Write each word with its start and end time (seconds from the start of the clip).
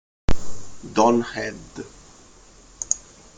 Don 0.95 1.21
Head 1.21 1.61